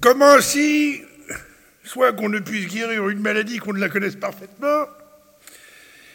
Comment 0.00 0.40
si, 0.40 1.02
soit 1.84 2.14
qu'on 2.14 2.30
ne 2.30 2.38
puisse 2.38 2.68
guérir 2.68 3.06
une 3.10 3.20
maladie 3.20 3.58
qu'on 3.58 3.74
ne 3.74 3.80
la 3.80 3.90
connaisse 3.90 4.16
parfaitement, 4.16 4.86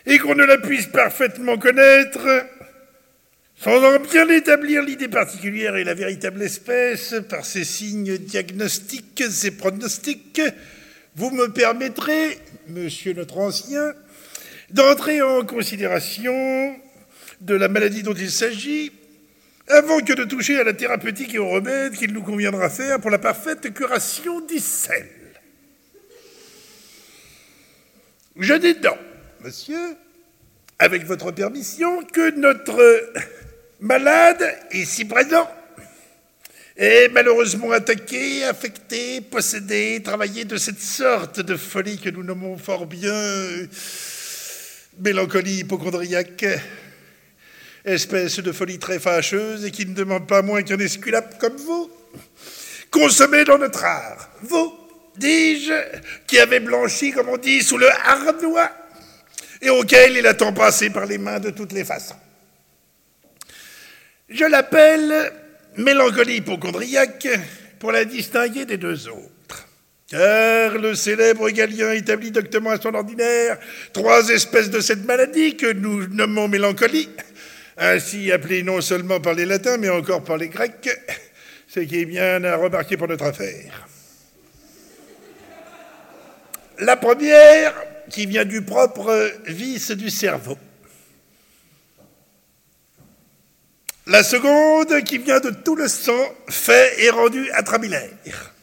et 0.08 0.18
qu'on 0.18 0.34
ne 0.34 0.44
la 0.44 0.58
puisse 0.58 0.88
parfaitement 0.88 1.60
connaître, 1.60 2.28
sans 3.56 3.84
en 3.84 4.00
bien 4.00 4.28
établir 4.30 4.82
l'idée 4.82 5.08
particulière 5.08 5.76
et 5.76 5.84
la 5.84 5.94
véritable 5.94 6.42
espèce 6.42 7.14
par 7.30 7.46
ses 7.46 7.64
signes 7.64 8.18
diagnostiques 8.18 9.24
et 9.44 9.52
pronostiques, 9.52 10.42
vous 11.16 11.30
me 11.30 11.52
permettrez, 11.52 12.40
monsieur 12.70 13.14
notre 13.14 13.38
ancien, 13.38 13.94
d'entrer 14.72 15.22
en 15.22 15.46
considération 15.46 16.76
de 17.42 17.54
la 17.54 17.68
maladie 17.68 18.02
dont 18.02 18.16
il 18.16 18.32
s'agit, 18.32 18.92
avant 19.68 20.00
que 20.00 20.14
de 20.14 20.24
toucher 20.24 20.60
à 20.60 20.64
la 20.64 20.74
thérapeutique 20.74 21.34
et 21.34 21.40
au 21.40 21.50
remède 21.50 21.94
qu'il 21.94 22.14
nous 22.14 22.24
conviendra 22.24 22.70
faire 22.70 23.00
pour 23.00 23.10
la 23.10 23.18
parfaite 23.18 23.74
curation 23.74 24.42
du 24.42 24.60
sel. 24.60 25.08
Je 28.38 28.54
dis 28.54 28.76
donc, 28.76 28.98
monsieur, 29.42 29.96
avec 30.78 31.06
votre 31.06 31.32
permission, 31.32 32.04
que 32.04 32.32
notre 32.38 33.14
malade, 33.80 34.46
ici 34.74 35.06
présent, 35.06 35.50
est 36.78 37.10
malheureusement 37.14 37.72
attaqué, 37.72 38.44
affecté, 38.44 39.22
possédé, 39.22 40.02
travaillé 40.04 40.44
de 40.44 40.58
cette 40.58 40.82
sorte 40.82 41.40
de 41.40 41.56
folie 41.56 41.98
que 41.98 42.10
nous 42.10 42.24
nommons 42.24 42.58
fort 42.58 42.86
bien 42.86 43.14
mélancolie 45.00 45.60
hypochondriaque, 45.60 46.46
espèce 47.86 48.40
de 48.40 48.52
folie 48.52 48.80
très 48.80 49.00
fâcheuse 49.00 49.66
et 49.66 49.72
qui 49.72 49.86
ne 49.86 49.94
demande 49.94 50.28
pas 50.28 50.42
moins 50.42 50.64
qu'un 50.64 50.80
esculape 50.80 51.38
comme 51.40 51.56
vous, 51.56 51.90
consommé 52.92 53.44
dans 53.44 53.58
notre 53.58 53.84
art. 53.84 54.30
Vous, 54.42 54.74
dis-je, 55.18 55.74
qui 56.28 56.40
avez 56.40 56.60
blanchi, 56.60 57.12
comme 57.12 57.30
on 57.30 57.38
dit, 57.38 57.62
sous 57.62 57.78
le 57.78 57.90
harnois, 57.90 58.72
et 59.62 59.70
auquel 59.70 60.18
il 60.18 60.28
a 60.28 60.34
tant 60.34 60.54
passé 60.54 60.90
par 60.90 61.06
les 61.06 61.18
mains 61.18 61.40
de 61.40 61.50
toutes 61.50 61.72
les 61.72 61.86
façons. 61.86 62.16
Je 64.30 64.46
l'appelle 64.46 65.32
mélancolie 65.78 66.38
hypochondriaque 66.38 67.28
pour 67.80 67.92
la 67.92 68.06
distinguer 68.06 68.66
des 68.66 68.78
deux 68.78 69.08
autres. 69.08 69.68
Car 70.10 70.78
le 70.78 70.94
célèbre 70.94 71.50
Galien 71.50 71.92
établit 71.92 72.32
doctement 72.32 72.72
à 72.72 72.80
son 72.80 72.94
ordinaire 72.94 73.58
trois 73.92 74.30
espèces 74.30 74.70
de 74.70 74.80
cette 74.80 75.04
maladie 75.04 75.58
que 75.58 75.72
nous 75.74 76.08
nommons 76.08 76.48
mélancolie, 76.48 77.10
ainsi 77.78 78.32
appelée 78.32 78.64
non 78.64 78.82
seulement 78.82 79.20
par 79.20 79.34
les 79.34 79.46
latins, 79.46 79.78
mais 79.78 79.90
encore 79.90 80.24
par 80.24 80.38
les 80.38 80.50
grecs, 80.50 80.90
ce 81.68 81.80
qui 81.82 82.00
est 82.00 82.06
bien 82.06 82.44
à 82.44 82.56
remarquer 82.56 82.98
pour 82.98 83.08
notre 83.08 83.26
affaire. 83.26 83.88
La 86.80 86.98
première, 86.98 87.74
qui 88.10 88.26
vient 88.26 88.46
du 88.46 88.62
propre 88.62 89.32
vice 89.46 89.92
du 89.92 90.10
cerveau. 90.10 90.58
La 94.08 94.24
seconde, 94.24 95.04
qui 95.04 95.18
vient 95.18 95.40
de 95.40 95.50
tout 95.50 95.76
le 95.76 95.88
sang 95.88 96.36
fait 96.48 97.04
et 97.04 97.10
rendu 97.10 97.50
atramilaire. 97.52 98.54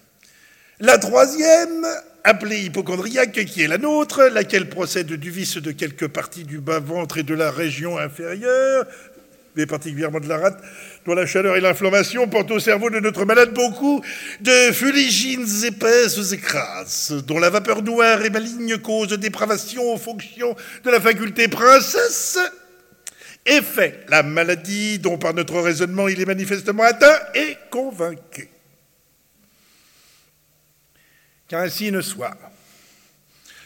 La 0.79 0.99
troisième, 0.99 1.87
appelée 2.25 2.61
hypochondriaque, 2.61 3.45
qui 3.45 3.63
est 3.63 3.69
la 3.69 3.79
nôtre, 3.79 4.23
laquelle 4.33 4.69
procède 4.69 5.13
du 5.13 5.31
vice 5.31 5.57
de 5.57 5.73
quelques 5.73 6.09
parties 6.09 6.45
du 6.45 6.59
bas-ventre 6.59 7.19
et 7.19 7.23
de 7.23 7.35
la 7.35 7.51
région 7.51 7.99
inférieure, 7.99 8.87
mais 9.57 9.67
particulièrement 9.67 10.21
de 10.21 10.29
la 10.29 10.39
rate, 10.39 10.63
dont 11.05 11.15
la 11.15 11.27
chaleur 11.27 11.57
et 11.57 11.61
l'inflammation 11.61 12.29
portent 12.29 12.51
au 12.51 12.61
cerveau 12.61 12.91
de 12.91 13.01
notre 13.01 13.25
malade 13.25 13.53
beaucoup 13.53 14.03
de 14.41 14.73
fuligines 14.73 15.47
épaisses 15.65 16.33
et 16.33 16.39
crasses, 16.39 17.13
dont 17.13 17.39
la 17.39 17.51
vapeur 17.51 17.83
noire 17.83 18.25
et 18.25 18.31
maligne 18.31 18.79
cause 18.79 19.09
dépravation 19.09 19.93
aux 19.93 19.99
fonctions 19.99 20.55
de 20.85 20.91
la 20.91 21.01
faculté 21.01 21.49
princesse, 21.49 22.39
Effet, 23.45 24.05
la 24.09 24.23
maladie 24.23 25.01
dont 25.01 25.19
par 25.19 25.35
notre 25.35 25.61
raisonnement 25.61 26.07
il 26.07 26.21
est 26.21 26.27
manifestement 26.27 26.85
atteint 26.85 27.19
est 27.35 27.59
convaincu. 27.71 28.52
Qu'ainsi 31.53 31.93
ne 31.93 32.01
soit. 32.01 32.35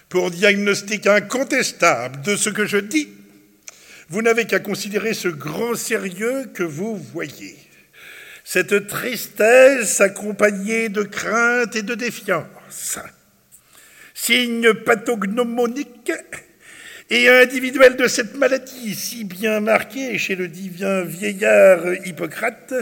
Pour 0.08 0.32
diagnostic 0.32 1.06
incontestable 1.06 2.20
de 2.22 2.34
ce 2.34 2.50
que 2.50 2.66
je 2.66 2.78
dis, 2.78 3.08
vous 4.08 4.22
n'avez 4.22 4.44
qu'à 4.44 4.58
considérer 4.58 5.14
ce 5.14 5.28
grand 5.28 5.76
sérieux 5.76 6.50
que 6.52 6.64
vous 6.64 6.96
voyez, 6.96 7.56
cette 8.42 8.88
tristesse 8.88 10.00
accompagnée 10.00 10.88
de 10.88 11.04
crainte 11.04 11.76
et 11.76 11.82
de 11.82 11.94
défiance, 11.94 12.98
signe 14.14 14.75
pathognomonique 14.75 16.10
et 17.08 17.28
individuel 17.28 17.94
de 17.94 18.08
cette 18.08 18.34
maladie 18.34 18.96
si 18.96 19.22
bien 19.22 19.60
marquée 19.60 20.19
chez 20.19 20.34
le 20.34 20.48
divin 20.48 21.04
vieillard 21.04 21.86
Hippocrate, 22.04 22.75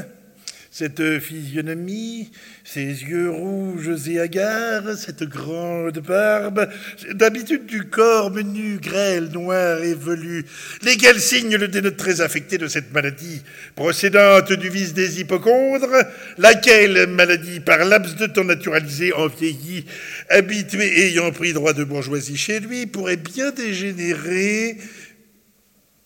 cette 0.76 1.20
physionomie, 1.20 2.32
ces 2.64 2.80
yeux 2.82 3.30
rouges 3.30 4.08
et 4.08 4.18
hagards, 4.18 4.96
cette 4.96 5.22
grande 5.22 6.00
barbe, 6.00 6.68
d'habitude 7.12 7.66
du 7.66 7.84
corps 7.84 8.32
menu, 8.32 8.78
grêle, 8.78 9.28
noir 9.32 9.84
et 9.84 9.94
velu, 9.94 10.44
lesquels 10.82 11.20
signent 11.20 11.58
le 11.58 11.68
dénote 11.68 11.96
très 11.96 12.20
affecté 12.20 12.58
de 12.58 12.66
cette 12.66 12.92
maladie, 12.92 13.40
procédante 13.76 14.52
du 14.52 14.68
vice 14.68 14.94
des 14.94 15.20
hypochondres, 15.20 16.04
laquelle 16.38 17.06
maladie, 17.06 17.60
par 17.60 17.84
laps 17.84 18.16
de 18.16 18.26
temps 18.26 18.42
naturalisé 18.42 19.12
en 19.12 19.28
vieilli, 19.28 19.84
habitué 20.28 21.06
ayant 21.06 21.30
pris 21.30 21.52
droit 21.52 21.72
de 21.72 21.84
bourgeoisie 21.84 22.36
chez 22.36 22.58
lui, 22.58 22.86
pourrait 22.86 23.16
bien 23.16 23.52
dégénérer 23.52 24.78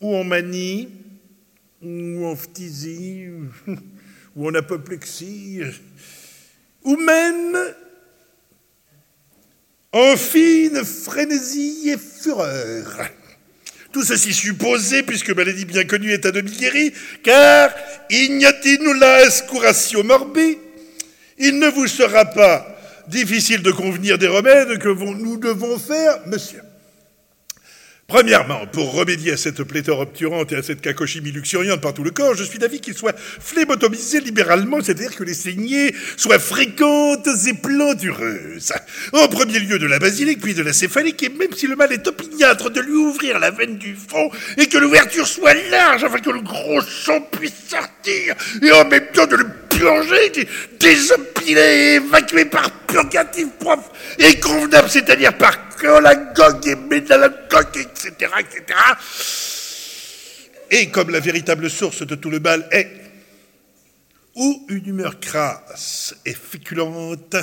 ou 0.03 0.15
en 0.15 0.25
manie, 0.25 0.91
ou 1.81 2.27
en 2.27 2.37
phtisie, 2.37 3.29
ou 4.37 4.49
en 4.49 4.55
apoplexie, 4.55 5.61
ou 6.83 6.97
même 6.97 7.59
en 9.93 10.17
fine 10.17 10.85
frénésie 10.85 11.91
et 11.91 11.99
fureur. 11.99 13.11
Tout 13.93 14.05
ceci 14.05 14.35
supposé, 14.35 15.03
puisque 15.03 15.31
maladie 15.31 15.65
bien 15.65 15.85
connue 15.85 16.13
est 16.13 16.27
à 16.27 16.31
demi 16.31 16.51
guérie, 16.51 16.93
car 17.23 17.71
ignatinula 18.11 19.31
curatio 19.49 20.03
morbi, 20.03 20.59
il 21.39 21.59
ne 21.59 21.69
vous 21.69 21.87
sera 21.87 22.27
pas 22.27 22.79
difficile 23.09 23.63
de 23.63 23.71
convenir 23.71 24.19
des 24.19 24.27
remèdes 24.27 24.79
que 24.79 24.89
nous 24.89 25.39
devons 25.39 25.79
faire, 25.79 26.27
monsieur. 26.27 26.61
Premièrement, 28.11 28.67
pour 28.73 28.95
remédier 28.95 29.33
à 29.33 29.37
cette 29.37 29.63
pléthore 29.65 30.01
obturante 30.01 30.51
et 30.53 30.57
à 30.57 30.63
cette 30.63 30.81
cacochimie 30.81 31.31
luxuriante 31.31 31.83
par 31.83 31.93
tout 31.93 32.03
le 32.03 32.11
corps, 32.11 32.35
je 32.35 32.43
suis 32.43 32.59
d'avis 32.59 32.81
qu'il 32.81 32.95
soit 32.95 33.15
phlébotomisé 33.19 34.23
libéralement, 34.23 34.79
c'est-à-dire 34.83 35.15
que 35.15 35.25
les 35.25 35.35
saignées 35.35 35.95
soient 36.17 36.39
fréquentes 36.39 37.29
et 37.47 37.53
plantureuses. 37.53 38.73
En 39.13 39.29
premier 39.29 39.59
lieu 39.59 39.79
de 39.79 39.87
la 39.87 39.99
basilique, 39.99 40.41
puis 40.41 40.55
de 40.55 40.63
la 40.63 40.73
céphalique, 40.73 41.23
et 41.23 41.29
même 41.29 41.53
si 41.55 41.67
le 41.67 41.77
mal 41.77 41.93
est 41.93 42.09
opiniâtre, 42.09 42.71
de 42.71 42.81
lui 42.81 42.95
ouvrir 42.95 43.39
la 43.39 43.51
veine 43.51 43.77
du 43.77 43.95
fond 43.95 44.31
et 44.57 44.69
que 44.69 44.79
l'ouverture 44.79 45.27
soit 45.27 45.53
large 45.71 46.03
afin 46.03 46.21
que 46.21 46.31
le 46.31 46.41
gros 46.41 46.81
sang 46.81 47.21
puisse 47.21 47.53
sortir, 47.69 48.35
et 48.63 48.73
en 48.73 48.89
même 48.89 49.09
temps 49.13 49.27
de 49.27 49.37
le 49.37 49.47
purger, 49.69 50.49
désempilé 50.81 51.61
et 51.61 51.95
évacué 51.97 52.47
par 52.47 52.71
purgatif 52.71 53.49
propre 53.61 53.93
et 54.19 54.41
convenable, 54.41 54.89
c'est-à-dire 54.89 55.37
par 55.37 55.68
et. 58.57 58.65
Et 60.71 60.91
comme 60.91 61.11
la 61.11 61.21
véritable 61.21 61.71
source 61.71 62.07
de 62.07 62.15
tout 62.15 62.31
le 62.31 62.41
mal 62.41 62.69
est 62.71 62.91
ou 64.35 64.67
une 64.69 64.87
humeur 64.87 65.19
crasse 65.19 66.15
et 66.25 66.35
féculente, 66.35 67.37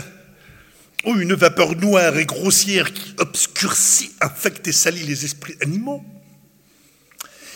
ou 1.05 1.15
une 1.15 1.33
vapeur 1.33 1.75
noire 1.75 2.17
et 2.17 2.25
grossière 2.25 2.93
qui 2.93 3.13
obscurcit, 3.19 4.11
infecte 4.21 4.67
et 4.67 4.71
salit 4.71 5.03
les 5.03 5.25
esprits 5.25 5.57
animaux, 5.61 6.03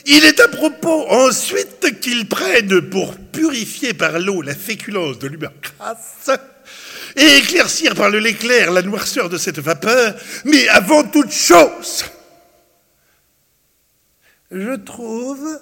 il 0.06 0.26
est 0.26 0.40
à 0.40 0.48
propos 0.48 1.08
ensuite 1.10 2.00
qu'ils 2.02 2.28
prennent 2.28 2.82
pour 2.90 3.16
purifier 3.18 3.94
par 3.94 4.20
l'eau 4.20 4.42
la 4.42 4.56
féculence 4.56 5.20
de 5.20 5.28
l'humeur 5.28 5.54
crasse 5.62 6.32
et 7.16 7.38
éclaircir 7.38 7.96
par 7.96 8.10
le 8.10 8.20
l'éclair 8.20 8.72
la 8.72 8.82
noirceur 8.82 9.30
de 9.30 9.38
cette 9.38 9.60
vapeur, 9.60 10.16
mais 10.46 10.68
avant 10.70 11.04
toute 11.04 11.32
chose, 11.32 12.06
je 14.52 14.76
trouve 14.76 15.60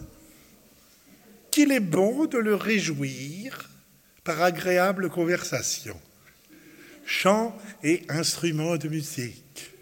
qu'il 1.51 1.71
est 1.71 1.79
bon 1.79 2.25
de 2.25 2.37
le 2.37 2.55
réjouir 2.55 3.69
par 4.23 4.41
agréable 4.41 5.09
conversation, 5.09 5.99
chant 7.05 7.57
et 7.83 8.03
instruments 8.09 8.77
de 8.77 8.87
musique 8.87 9.76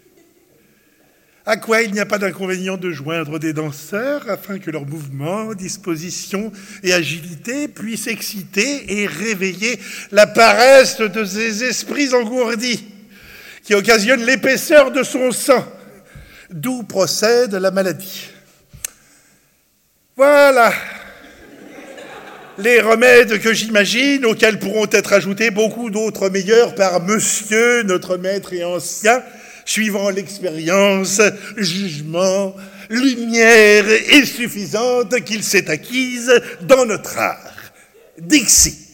À 1.48 1.56
quoi 1.56 1.82
il 1.82 1.92
n'y 1.92 2.00
a 2.00 2.06
pas 2.06 2.18
d'inconvénient 2.18 2.76
de 2.76 2.90
joindre 2.90 3.38
des 3.38 3.52
danseurs 3.52 4.28
afin 4.28 4.58
que 4.58 4.68
leurs 4.68 4.84
mouvements, 4.84 5.54
dispositions 5.54 6.50
et 6.82 6.92
agilité 6.92 7.68
puissent 7.68 8.08
exciter 8.08 9.00
et 9.00 9.06
réveiller 9.06 9.78
la 10.10 10.26
paresse 10.26 10.98
de 10.98 11.24
ces 11.24 11.62
esprits 11.62 12.12
engourdis 12.12 12.84
qui 13.62 13.74
occasionnent 13.74 14.24
l'épaisseur 14.24 14.90
de 14.90 15.04
son 15.04 15.30
sang, 15.30 15.64
d'où 16.50 16.82
procède 16.82 17.54
la 17.54 17.70
maladie. 17.70 18.30
Voilà 20.16 20.72
les 22.58 22.80
remèdes 22.80 23.38
que 23.40 23.52
j'imagine, 23.52 24.24
auxquels 24.24 24.58
pourront 24.58 24.88
être 24.90 25.12
ajoutés 25.12 25.50
beaucoup 25.50 25.90
d'autres 25.90 26.28
meilleurs 26.28 26.74
par 26.74 27.02
monsieur, 27.02 27.82
notre 27.84 28.16
maître 28.16 28.52
et 28.52 28.64
ancien, 28.64 29.22
suivant 29.66 30.08
l'expérience, 30.08 31.20
jugement, 31.58 32.56
lumière 32.88 33.84
et 33.90 34.24
suffisante 34.24 35.20
qu'il 35.24 35.42
s'est 35.42 35.68
acquise 35.68 36.32
dans 36.62 36.86
notre 36.86 37.18
art. 37.18 37.52
Dixit. 38.18 38.85